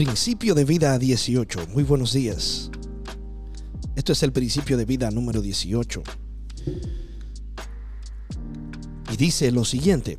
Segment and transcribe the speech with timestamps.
[0.00, 1.66] Principio de vida 18.
[1.74, 2.70] Muy buenos días.
[3.94, 6.02] Esto es el principio de vida número 18.
[9.12, 10.16] Y dice lo siguiente.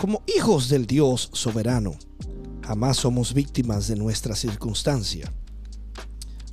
[0.00, 1.96] Como hijos del Dios soberano,
[2.62, 5.32] jamás somos víctimas de nuestra circunstancia.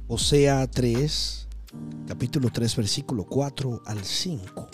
[0.07, 1.47] Osea 3,
[2.07, 4.69] capítulo 3, versículo 4 al 5.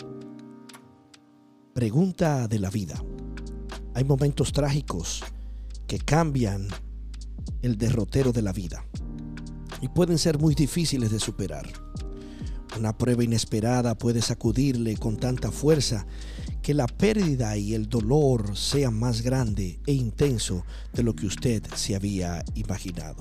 [1.74, 3.04] Pregunta de la vida.
[3.92, 5.22] Hay momentos trágicos
[5.98, 6.68] cambian
[7.62, 8.84] el derrotero de la vida
[9.80, 11.66] y pueden ser muy difíciles de superar.
[12.78, 16.06] Una prueba inesperada puede sacudirle con tanta fuerza
[16.62, 21.62] que la pérdida y el dolor sean más grande e intenso de lo que usted
[21.74, 23.20] se había imaginado.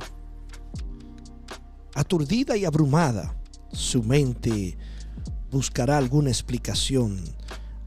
[1.94, 3.38] Aturdida y abrumada,
[3.72, 4.78] su mente
[5.52, 7.20] buscará alguna explicación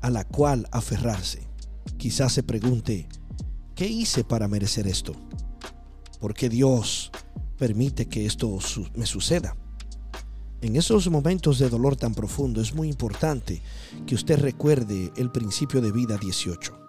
[0.01, 1.49] a la cual aferrarse.
[1.97, 3.09] Quizás se pregunte,
[3.77, 5.13] ¿Qué hice para merecer esto?
[6.19, 7.13] ¿Por qué Dios
[7.59, 8.59] permite que esto
[8.95, 9.55] me suceda?
[10.63, 13.61] En esos momentos de dolor tan profundo es muy importante
[14.07, 16.89] que usted recuerde el principio de vida 18.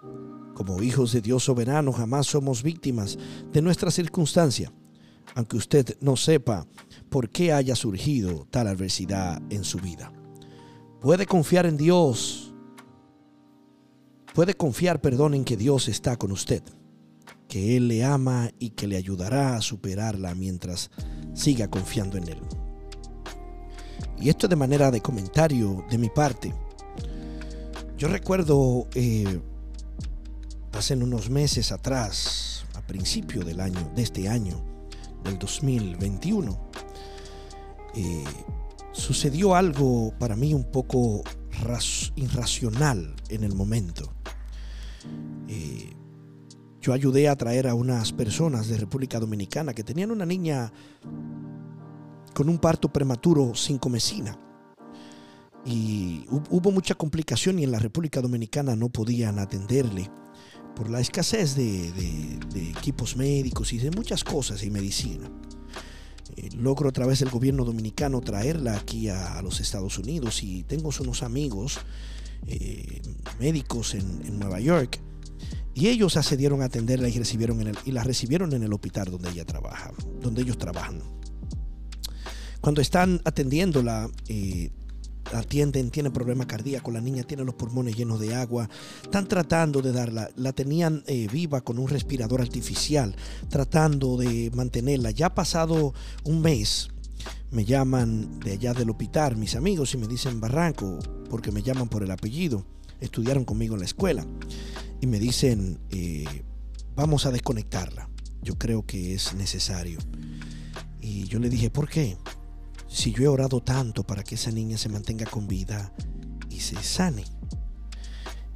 [0.54, 3.18] Como hijos de Dios soberano jamás somos víctimas
[3.52, 4.72] de nuestra circunstancia,
[5.34, 6.66] aunque usted no sepa
[7.10, 10.10] por qué haya surgido tal adversidad en su vida.
[11.02, 12.47] Puede confiar en Dios.
[14.34, 16.62] Puede confiar, perdón, en que Dios está con usted
[17.48, 20.90] que Él le ama y que le ayudará a superarla mientras
[21.32, 22.40] siga confiando en Él.
[24.20, 26.54] Y esto de manera de comentario de mi parte.
[27.96, 29.40] Yo recuerdo eh,
[30.72, 34.62] hace unos meses atrás, a principio del año, de este año,
[35.24, 36.70] del 2021,
[37.94, 38.24] eh,
[38.92, 41.22] sucedió algo para mí un poco
[42.16, 44.17] irracional en el momento.
[46.80, 50.72] Yo ayudé a traer a unas personas de República Dominicana que tenían una niña
[52.34, 54.38] con un parto prematuro sin comecina.
[55.64, 60.08] Y hubo mucha complicación y en la República Dominicana no podían atenderle
[60.76, 62.38] por la escasez de,
[62.70, 65.28] equipos médicos y de muchas cosas y medicina.
[66.36, 70.90] Eh, logro a través del gobierno dominicano traerla aquí a, los Estados Unidos y tengo
[71.00, 71.80] unos amigos
[72.46, 73.02] eh,
[73.40, 75.00] médicos en Nueva York
[75.78, 79.12] y ellos accedieron a atenderla y, recibieron en el, y la recibieron en el hospital
[79.12, 81.00] donde ella trabaja, donde ellos trabajan.
[82.60, 84.72] Cuando están atendiéndola, eh,
[85.32, 88.68] atienden, tienen problema cardíaco, la niña tiene los pulmones llenos de agua,
[89.04, 93.14] están tratando de darla, la tenían eh, viva con un respirador artificial,
[93.48, 95.12] tratando de mantenerla.
[95.12, 96.88] Ya ha pasado un mes,
[97.52, 100.98] me llaman de allá del hospital mis amigos y me dicen Barranco,
[101.30, 102.66] porque me llaman por el apellido,
[103.00, 104.26] estudiaron conmigo en la escuela
[105.00, 106.44] y me dicen, eh,
[106.94, 108.08] vamos a desconectarla.
[108.42, 109.98] Yo creo que es necesario.
[111.00, 112.16] Y yo le dije, ¿por qué?
[112.88, 115.92] Si yo he orado tanto para que esa niña se mantenga con vida
[116.50, 117.24] y se sane.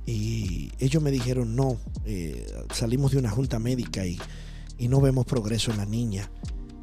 [0.06, 4.18] Y ellos me dijeron, no, eh, salimos de una junta médica y,
[4.78, 6.30] y no vemos progreso en la niña.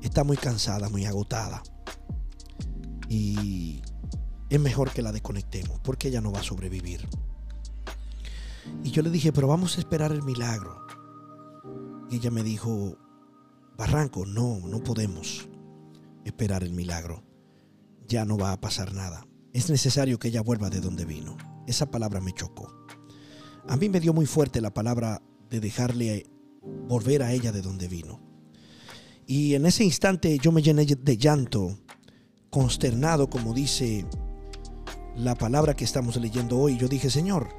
[0.02, 1.62] Está muy cansada, muy agotada.
[3.10, 3.82] Y
[4.50, 7.08] es mejor que la desconectemos porque ella no va a sobrevivir.
[8.84, 10.86] Y yo le dije, pero vamos a esperar el milagro.
[12.10, 12.98] Y ella me dijo,
[13.78, 15.48] Barranco, no, no podemos
[16.26, 17.24] esperar el milagro.
[18.08, 19.26] Ya no va a pasar nada.
[19.54, 21.38] Es necesario que ella vuelva de donde vino.
[21.68, 22.74] Esa palabra me chocó.
[23.68, 26.26] A mí me dio muy fuerte la palabra de dejarle
[26.88, 28.20] volver a ella de donde vino.
[29.28, 31.78] Y en ese instante yo me llené de llanto,
[32.50, 34.06] consternado, como dice
[35.16, 36.78] la palabra que estamos leyendo hoy.
[36.78, 37.50] Yo dije, Señor,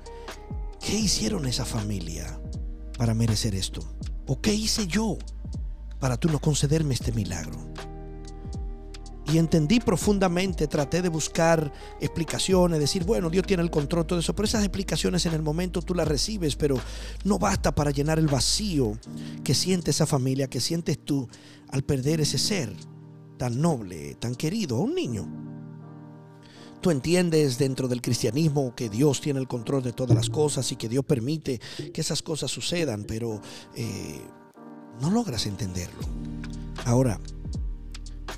[0.80, 2.40] ¿Qué hicieron esa familia
[2.96, 3.82] para merecer esto?
[4.26, 5.18] ¿O qué hice yo
[5.98, 7.70] para tú no concederme este milagro?
[9.30, 14.34] Y entendí profundamente, traté de buscar explicaciones, decir, bueno, Dios tiene el control, todo eso,
[14.34, 16.76] pero esas explicaciones en el momento tú las recibes, pero
[17.24, 18.98] no basta para llenar el vacío
[19.44, 21.28] que siente esa familia, que sientes tú
[21.68, 22.74] al perder ese ser
[23.38, 25.49] tan noble, tan querido, a un niño.
[26.80, 30.76] Tú entiendes dentro del cristianismo que Dios tiene el control de todas las cosas y
[30.76, 31.60] que Dios permite
[31.92, 33.42] que esas cosas sucedan, pero
[33.74, 34.22] eh,
[34.98, 36.00] no logras entenderlo.
[36.86, 37.20] Ahora,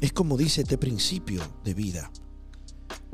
[0.00, 2.10] es como dice este principio de vida.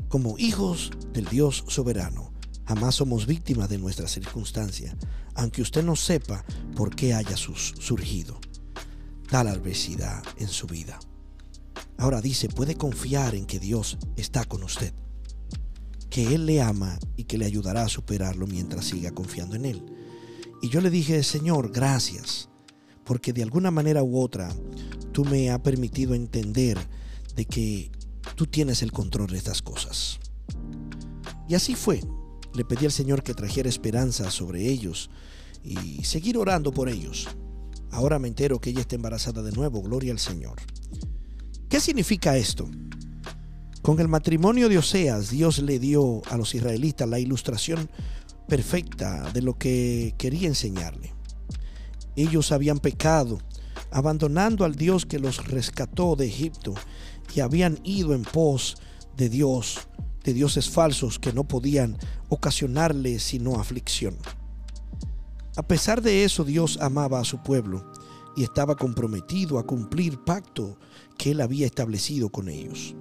[0.08, 2.32] Como hijos del Dios soberano,
[2.64, 4.96] jamás somos víctimas de nuestra circunstancia,
[5.34, 6.42] aunque usted no sepa
[6.74, 8.40] por qué haya surgido
[9.28, 10.98] tal adversidad en su vida.
[11.98, 14.94] Ahora dice, puede confiar en que Dios está con usted
[16.10, 19.84] que Él le ama y que le ayudará a superarlo mientras siga confiando en Él.
[20.62, 22.48] Y yo le dije, Señor, gracias,
[23.04, 24.54] porque de alguna manera u otra
[25.12, 26.78] tú me has permitido entender
[27.36, 27.90] de que
[28.34, 30.18] tú tienes el control de estas cosas.
[31.48, 32.00] Y así fue.
[32.54, 35.10] Le pedí al Señor que trajera esperanza sobre ellos
[35.62, 37.28] y seguir orando por ellos.
[37.90, 40.60] Ahora me entero que ella está embarazada de nuevo, gloria al Señor.
[41.68, 42.68] ¿Qué significa esto?
[43.88, 47.88] Con el matrimonio de Oseas, Dios le dio a los israelitas la ilustración
[48.46, 51.14] perfecta de lo que quería enseñarle.
[52.14, 53.38] Ellos habían pecado,
[53.90, 56.74] abandonando al Dios que los rescató de Egipto
[57.34, 58.76] y habían ido en pos
[59.16, 59.88] de Dios,
[60.22, 61.96] de dioses falsos que no podían
[62.28, 64.18] ocasionarle sino aflicción.
[65.56, 67.90] A pesar de eso, Dios amaba a su pueblo
[68.36, 70.78] y estaba comprometido a cumplir pacto
[71.16, 72.94] que él había establecido con ellos.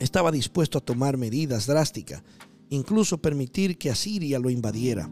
[0.00, 2.22] Estaba dispuesto a tomar medidas drásticas,
[2.70, 5.08] incluso permitir que Asiria lo invadiera,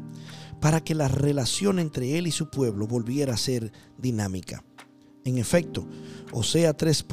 [0.61, 4.65] para que la relación entre él y su pueblo volviera a ser dinámica.
[5.25, 5.87] En efecto,
[6.33, 7.05] Oseas, 3,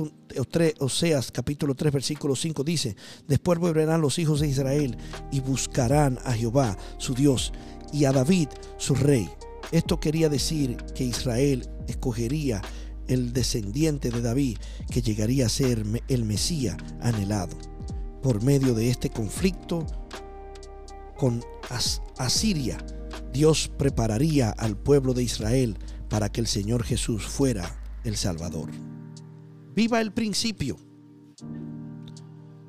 [0.79, 2.95] Oseas capítulo 3 versículo 5 dice,
[3.27, 4.97] después volverán los hijos de Israel
[5.31, 7.51] y buscarán a Jehová, su Dios,
[7.91, 9.29] y a David, su rey.
[9.71, 12.61] Esto quería decir que Israel escogería
[13.07, 14.57] el descendiente de David
[14.89, 17.57] que llegaría a ser el Mesías anhelado.
[18.21, 19.85] Por medio de este conflicto
[21.17, 21.43] con
[22.17, 22.77] Asiria,
[23.31, 25.77] Dios prepararía al pueblo de Israel
[26.09, 28.69] para que el Señor Jesús fuera el Salvador.
[29.75, 30.77] Viva el principio.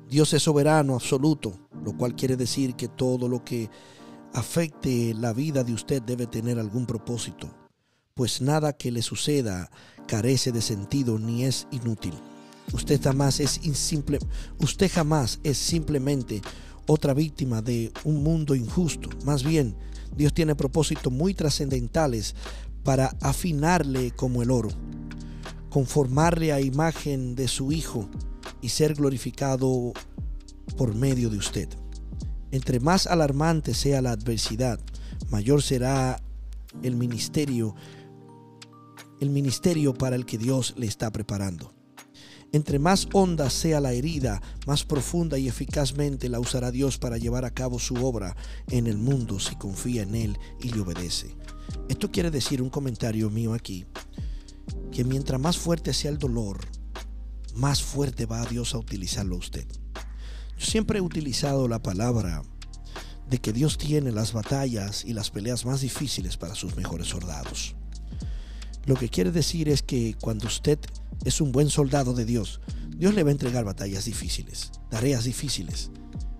[0.09, 3.69] Dios es soberano absoluto, lo cual quiere decir que todo lo que
[4.33, 7.49] afecte la vida de usted debe tener algún propósito,
[8.17, 9.71] pues nada que le suceda
[10.07, 12.13] carece de sentido ni es inútil.
[12.73, 13.61] Usted jamás es
[14.59, 16.41] usted jamás es simplemente
[16.85, 19.09] otra víctima de un mundo injusto.
[19.23, 19.77] Más bien,
[20.17, 22.35] Dios tiene propósitos muy trascendentales
[22.83, 24.69] para afinarle como el oro
[25.69, 28.09] conformarle a imagen de su Hijo
[28.61, 29.93] y ser glorificado
[30.75, 31.69] por medio de usted.
[32.51, 34.79] Entre más alarmante sea la adversidad,
[35.29, 36.19] mayor será
[36.81, 37.75] el ministerio,
[39.19, 41.73] el ministerio para el que Dios le está preparando.
[42.53, 47.43] Entre más honda sea la herida, más profunda y eficazmente la usará Dios para llevar
[47.43, 48.35] a cabo su obra
[48.69, 51.35] en el mundo si confía en Él y le obedece.
[51.89, 53.85] Esto quiere decir un comentario mío aquí,
[54.91, 56.59] que mientras más fuerte sea el dolor,
[57.53, 59.67] más fuerte va Dios a utilizarlo a usted.
[60.57, 62.43] Yo siempre he utilizado la palabra
[63.29, 67.75] de que Dios tiene las batallas y las peleas más difíciles para sus mejores soldados.
[68.87, 70.79] Lo que quiere decir es que cuando usted
[71.25, 72.61] es un buen soldado de Dios,
[72.95, 75.91] Dios le va a entregar batallas difíciles, tareas difíciles,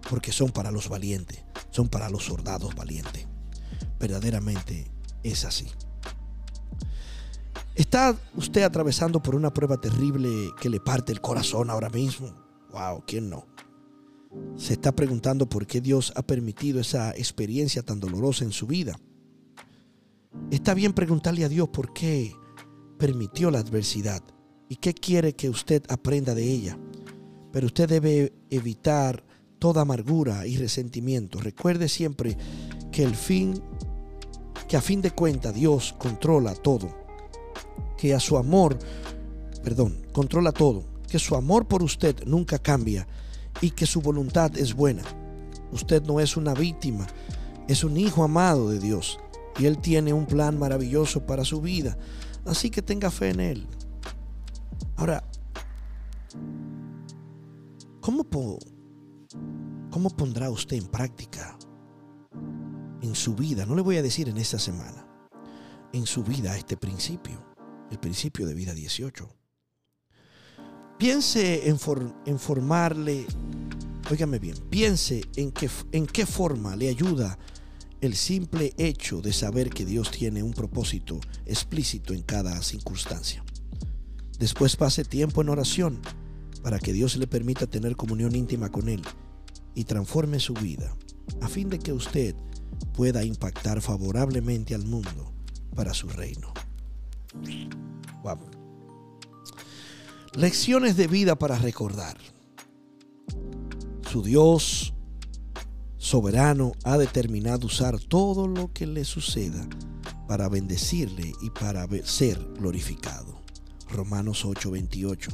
[0.10, 3.28] porque son para los valientes, son para los soldados valientes.
[4.00, 4.90] Verdaderamente
[5.24, 5.68] es así.
[7.76, 10.30] ¿Está usted atravesando por una prueba terrible
[10.62, 12.34] que le parte el corazón ahora mismo?
[12.72, 13.46] Wow, ¿quién no?
[14.56, 18.98] Se está preguntando por qué Dios ha permitido esa experiencia tan dolorosa en su vida.
[20.52, 22.34] Está bien preguntarle a Dios por qué
[22.98, 24.24] permitió la adversidad
[24.70, 26.78] y qué quiere que usted aprenda de ella.
[27.52, 29.24] Pero usted debe evitar
[29.60, 31.40] toda amargura y resentimiento.
[31.40, 32.38] Recuerde siempre
[32.92, 33.12] que
[34.68, 37.08] que a fin de cuentas Dios controla todo
[37.98, 38.78] que a su amor,
[39.64, 43.08] perdón, controla todo, que su amor por usted nunca cambia
[43.60, 45.04] y que su voluntad es buena.
[45.72, 47.08] Usted no es una víctima,
[47.68, 49.20] es un hijo amado de Dios
[49.58, 51.98] y Él tiene un plan maravilloso para su vida.
[52.46, 53.68] Así que tenga fe en Él.
[54.96, 55.24] Ahora,
[58.02, 58.26] ¿cómo,
[59.92, 61.58] cómo pondrá usted en práctica
[63.02, 63.66] en su vida?
[63.66, 65.06] No le voy a decir en esta semana,
[65.94, 67.48] en su vida este principio
[67.92, 69.30] el principio de vida 18.
[70.98, 71.78] Piense en,
[72.40, 73.26] formarle,
[74.10, 75.54] óigame bien, piense en,
[75.92, 77.38] en qué forma le ayuda
[78.02, 83.44] el simple hecho de saber que Dios tiene un propósito explícito en cada circunstancia.
[84.40, 86.00] Después pase tiempo en oración
[86.62, 89.02] para que Dios le permita tener comunión íntima con Él
[89.74, 90.96] y transforme su vida
[91.42, 92.36] a fin de que usted
[92.94, 95.34] pueda impactar favorablemente al mundo
[95.76, 96.54] para su reino.
[100.34, 102.18] Lecciones de vida para recordar.
[104.12, 104.94] Su Dios
[106.08, 109.68] soberano ha determinado usar todo lo que le suceda
[110.26, 113.42] para bendecirle y para ser glorificado.
[113.90, 115.28] Romanos 8:28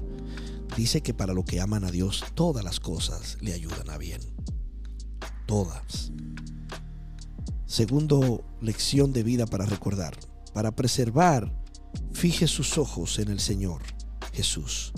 [0.75, 4.19] dice que para lo que aman a Dios todas las cosas le ayudan a bien.
[5.45, 6.11] Todas.
[7.67, 10.17] Segundo lección de vida para recordar.
[10.55, 11.55] Para preservar
[12.13, 13.83] Fije sus ojos en el Señor
[14.33, 14.91] Jesús.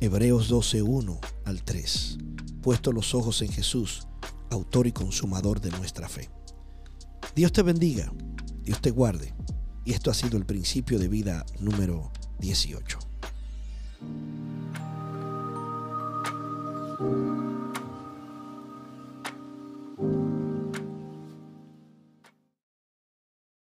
[0.00, 2.18] Hebreos 12:1 al 3.
[2.60, 4.08] Puesto los ojos en Jesús,
[4.54, 6.30] autor y consumador de nuestra fe.
[7.34, 8.12] Dios te bendiga,
[8.62, 9.34] Dios te guarde.
[9.84, 12.98] Y esto ha sido el principio de vida número 18.